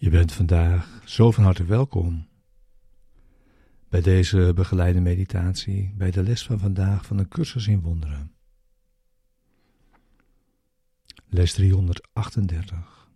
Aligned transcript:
Je 0.00 0.10
bent 0.10 0.32
vandaag 0.32 1.02
zo 1.04 1.30
van 1.30 1.44
harte 1.44 1.64
welkom 1.64 2.28
bij 3.88 4.00
deze 4.00 4.52
begeleide 4.54 5.00
meditatie, 5.00 5.94
bij 5.96 6.10
de 6.10 6.22
les 6.22 6.42
van 6.42 6.58
vandaag 6.58 7.06
van 7.06 7.18
een 7.18 7.28
cursus 7.28 7.66
in 7.66 7.80
wonderen. 7.80 8.39
Les 11.32 11.52
338. 11.52 13.10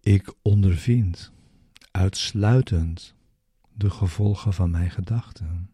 Ik 0.00 0.34
ondervind 0.42 1.32
uitsluitend 1.90 3.14
de 3.72 3.90
gevolgen 3.90 4.52
van 4.52 4.70
mijn 4.70 4.90
gedachten. 4.90 5.70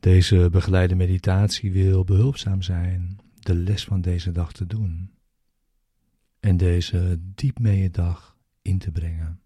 Deze 0.00 0.48
begeleide 0.50 0.94
meditatie 0.94 1.72
wil 1.72 2.04
behulpzaam 2.04 2.62
zijn 2.62 3.18
de 3.34 3.54
les 3.54 3.84
van 3.84 4.00
deze 4.00 4.32
dag 4.32 4.52
te 4.52 4.66
doen 4.66 5.14
en 6.40 6.56
deze 6.56 7.20
diep 7.20 7.58
mee 7.58 7.90
dag 7.90 8.36
in 8.62 8.78
te 8.78 8.90
brengen. 8.90 9.43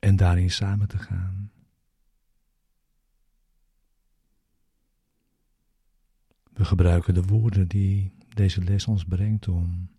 En 0.00 0.16
daarin 0.16 0.50
samen 0.50 0.88
te 0.88 0.98
gaan. 0.98 1.52
We 6.52 6.64
gebruiken 6.64 7.14
de 7.14 7.22
woorden 7.22 7.68
die 7.68 8.12
deze 8.28 8.62
les 8.62 8.86
ons 8.86 9.04
brengt 9.04 9.48
om 9.48 9.90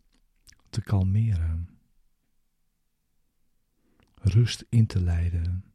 te 0.69 0.81
kalmeren, 0.81 1.69
rust 4.15 4.65
in 4.69 4.85
te 4.85 5.01
leiden 5.01 5.71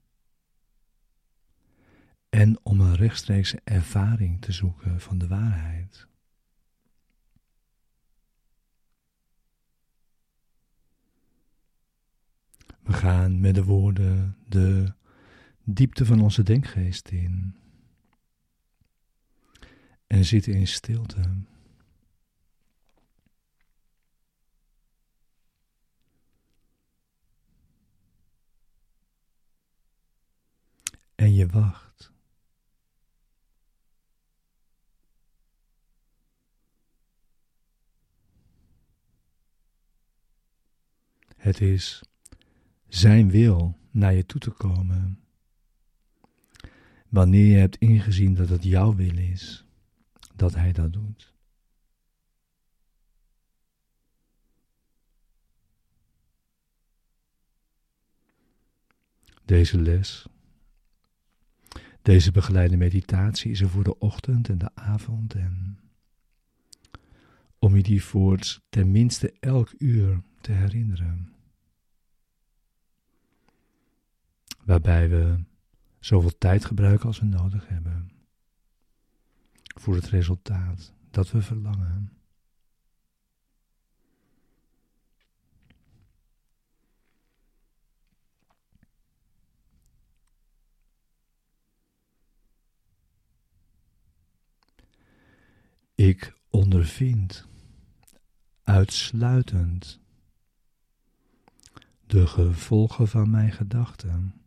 en 2.29 2.59
om 2.63 2.81
een 2.81 2.95
rechtstreekse 2.95 3.61
ervaring 3.65 4.41
te 4.41 4.53
zoeken 4.53 5.01
van 5.01 5.19
de 5.19 5.27
waarheid. 5.27 6.07
We 12.87 12.93
gaan 12.93 13.41
met 13.41 13.55
de 13.55 13.65
woorden 13.65 14.37
de 14.49 14.93
diepte 15.65 16.05
van 16.05 16.21
onze 16.21 16.43
denkgeest 16.43 17.09
in 17.09 17.57
en 20.07 20.25
zitten 20.25 20.53
in 20.53 20.67
stilte. 20.67 21.21
En 31.15 31.35
je 31.35 31.47
wacht. 31.47 32.13
Het 41.37 41.61
is 41.61 42.03
Zijn 42.89 43.31
wil 43.31 43.79
naar 43.91 44.15
je 44.15 44.27
toe 44.27 44.41
te 44.41 44.51
komen. 44.51 45.21
Wanneer 47.09 47.47
je 47.47 47.57
hebt 47.57 47.77
ingezien 47.77 48.35
dat 48.35 48.49
het 48.49 48.65
jouw 48.65 48.95
wil 48.95 49.19
is, 49.19 49.65
dat 50.35 50.55
Hij 50.55 50.73
dat 50.73 50.93
doet. 50.93 51.35
Deze 59.45 59.81
les, 59.81 60.27
deze 62.03 62.31
begeleide 62.31 62.77
meditatie 62.77 63.51
is 63.51 63.61
er 63.61 63.69
voor 63.69 63.85
de 63.85 63.99
ochtend 63.99 64.49
en 64.49 64.59
de 64.59 64.75
avond 64.75 65.35
en 65.35 65.79
om 67.59 67.77
je 67.77 67.83
die 67.83 68.05
voorts 68.05 68.61
tenminste 68.69 69.35
elk 69.41 69.75
uur 69.79 70.23
te 70.41 70.53
herinneren. 70.53 71.36
Waarbij 74.67 75.09
we 75.09 75.45
zoveel 76.01 76.39
tijd 76.39 76.65
gebruiken 76.65 77.07
als 77.07 77.21
we 77.21 77.27
nodig 77.27 77.69
hebben 77.69 78.11
voor 79.67 79.95
het 79.95 80.09
resultaat 80.09 80.93
dat 81.11 81.31
we 81.31 81.43
verlangen. 81.43 82.11
Ik 95.95 96.37
ondervind 96.51 97.47
uitsluitend 98.63 100.01
de 102.07 102.27
gevolgen 102.27 103.09
van 103.09 103.31
mijn 103.31 103.53
gedachten. 103.53 104.46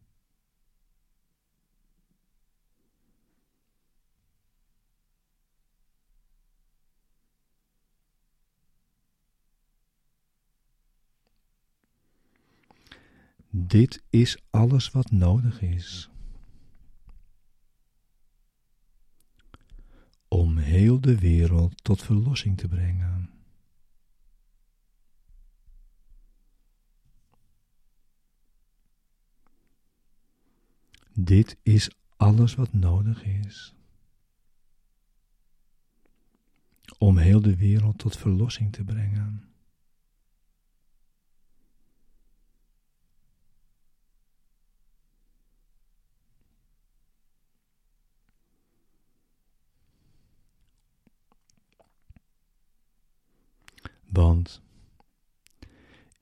Dit 13.52 14.04
is 14.10 14.38
alles 14.50 14.92
wat 14.92 15.12
nodig 15.12 15.62
is. 15.62 16.10
Om 20.28 20.58
heel 20.58 21.00
de 21.00 21.20
wereld 21.20 21.84
tot 21.84 22.04
verlossing 22.04 22.58
te 22.58 22.68
brengen. 22.68 23.30
Dit 31.14 31.58
is 31.64 31.92
alles 32.16 32.56
wat 32.56 32.74
nodig 32.74 33.24
is. 33.24 33.76
Om 36.98 37.18
heel 37.18 37.42
de 37.42 37.56
wereld 37.56 37.98
tot 37.98 38.18
verlossing 38.18 38.74
te 38.74 38.84
brengen. 38.84 39.49
Want 54.20 54.62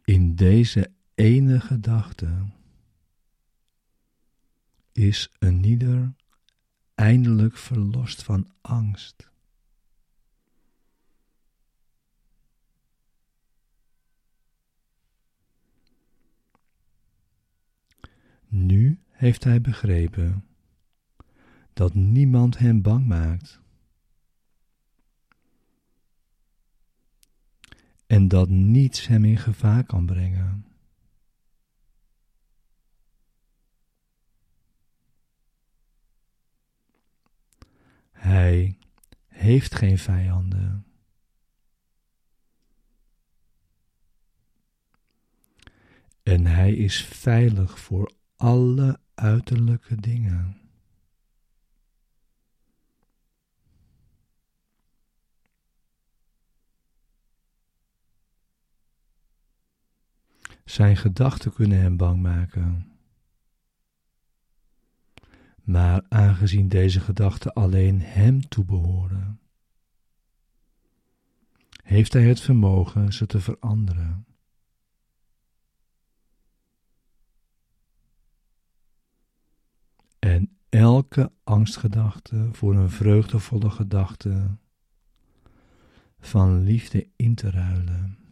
in 0.04 0.36
deze 0.36 0.92
ene 1.16 1.60
gedachte 1.60 2.46
is 4.92 5.30
een 5.40 5.64
ieder 5.64 6.14
eindelijk 6.96 7.58
verlost 7.58 8.24
van 8.24 8.52
angst. 8.62 9.30
Nu 18.48 19.00
heeft 19.10 19.44
hij 19.44 19.62
begrepen 19.62 20.46
dat 21.74 21.94
niemand 21.94 22.58
hem 22.58 22.82
bang 22.82 23.06
maakt. 23.06 23.60
En 28.08 28.28
dat 28.28 28.50
niets 28.50 29.08
hem 29.08 29.26
in 29.26 29.38
gevaar 29.38 29.84
kan 29.84 30.06
brengen. 30.06 30.66
Hij 38.12 38.78
heeft 39.28 39.76
geen 39.76 39.98
vijanden. 39.98 40.86
En 46.24 46.46
hij 46.46 46.76
is 46.76 47.04
veilig 47.04 47.80
voor 47.80 48.12
alle 48.36 49.00
uiterlijke 49.14 49.96
dingen. 49.96 50.67
Zijn 60.68 60.98
gedachten 60.98 61.54
kunnen 61.54 61.80
hem 61.80 61.98
bang 61.98 62.22
maken. 62.22 62.92
Maar 65.64 66.06
aangezien 66.10 66.68
deze 66.68 67.00
gedachten 67.00 67.54
alleen 67.54 68.02
Hem 68.02 68.48
toebehoren, 68.48 69.40
heeft 71.84 72.14
Hij 72.14 72.28
het 72.28 72.40
vermogen 72.40 73.14
ze 73.14 73.26
te 73.26 73.40
veranderen. 73.40 74.26
En 80.20 80.58
elke 80.70 81.32
angstgedachte 81.44 82.50
voor 82.52 82.76
een 82.76 82.90
vreugdevolle 82.90 83.70
gedachte 83.70 84.58
van 86.20 86.64
liefde 86.64 87.10
in 87.16 87.36
te 87.36 87.50
ruilen. 87.52 88.27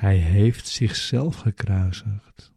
Hij 0.00 0.16
heeft 0.16 0.68
zichzelf 0.68 1.36
gekruisigd. 1.36 2.52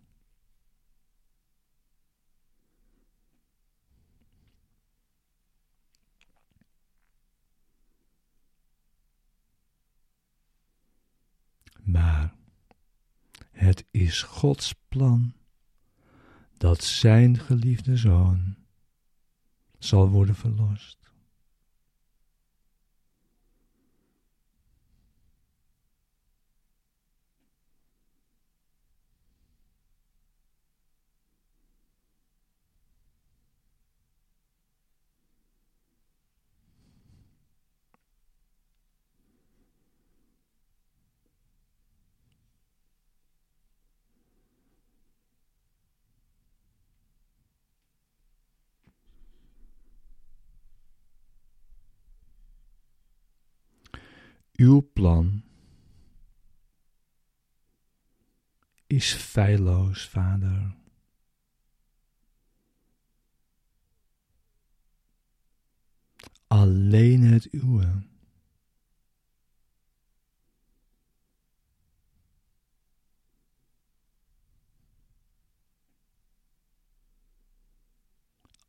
Maar 11.84 12.34
het 13.52 13.86
is 13.92 14.22
Gods 14.22 14.74
plan 14.88 15.34
dat 16.58 16.84
Zijn 16.84 17.40
geliefde 17.40 17.98
zoon 17.98 18.56
zal 19.80 20.10
worden 20.10 20.36
verlost. 20.36 21.03
Uw 54.64 54.92
plan 54.94 55.44
is 58.88 59.14
feilloos, 59.14 60.08
Vader. 60.08 60.76
Alleen 66.48 67.24
het 67.24 67.54
uwe. 67.54 68.04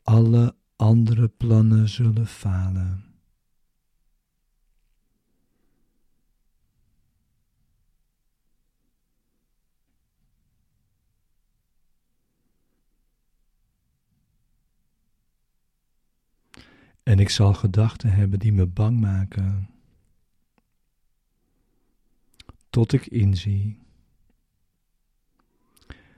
Alle 0.02 0.56
andere 0.76 1.29
plannen 1.29 1.88
zullen 1.88 2.26
falen. 2.26 3.13
En 17.04 17.18
ik 17.18 17.28
zal 17.28 17.54
gedachten 17.54 18.10
hebben 18.12 18.38
die 18.38 18.52
me 18.52 18.66
bang 18.66 19.00
maken. 19.00 19.68
Tot 22.70 22.92
ik 22.92 23.06
inzie 23.06 23.78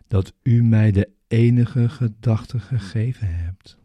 dat 0.06 0.32
u 0.42 0.62
mij 0.62 0.90
de 0.92 1.10
enige 1.26 1.88
gedachte 1.88 2.60
gegeven 2.60 3.36
hebt 3.36 3.78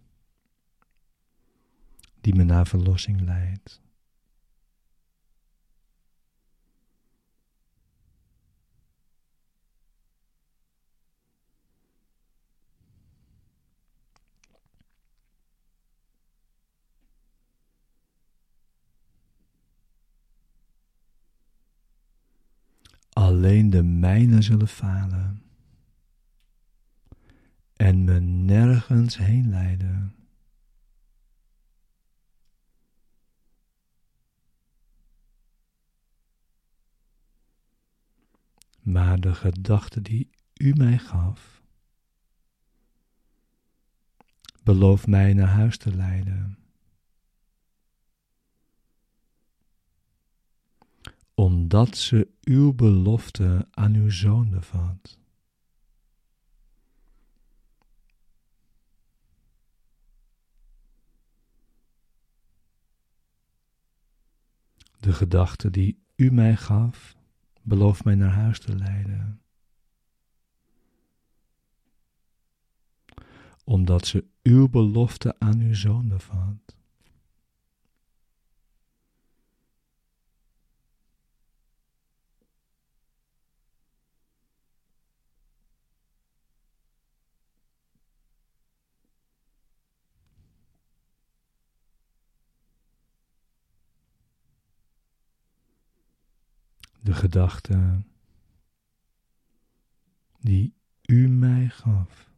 die 2.21 2.36
me 2.36 2.44
naar 2.44 2.68
verlossing 2.68 3.21
leidt. 3.21 3.81
Alleen 23.31 23.69
de 23.69 23.83
mijne 23.83 24.42
zullen 24.42 24.68
falen 24.68 25.42
en 27.75 28.04
me 28.04 28.19
nergens 28.19 29.18
heen 29.18 29.50
leiden. 29.50 30.16
Maar 38.80 39.19
de 39.19 39.36
gedachte 39.36 40.01
die 40.01 40.30
u 40.54 40.74
mij 40.74 40.98
gaf, 40.98 41.62
belooft 44.63 45.07
mij 45.07 45.34
naar 45.34 45.48
huis 45.48 45.77
te 45.77 45.95
leiden. 45.95 46.61
Omdat 51.42 51.98
ze 51.98 52.28
uw 52.42 52.74
belofte 52.74 53.68
aan 53.72 53.96
uw 53.96 54.10
zoon 54.10 54.50
bevat. 54.50 55.20
De 65.00 65.13
gedachte 65.13 65.70
die 65.70 66.04
u 66.15 66.32
mij 66.32 66.56
gaf, 66.56 67.15
belooft 67.62 68.04
mij 68.04 68.15
naar 68.15 68.34
huis 68.34 68.60
te 68.60 68.75
leiden. 68.75 69.42
Omdat 73.63 74.08
ze 74.08 74.25
uw 74.44 74.70
belofte 74.70 75.39
aan 75.39 75.60
uw 75.60 75.74
zoon 75.74 76.08
bevat. 76.08 76.81
De 97.01 97.13
gedachte 97.13 98.03
die 100.39 100.75
u 101.05 101.27
mij 101.27 101.70
gaf. 101.70 102.31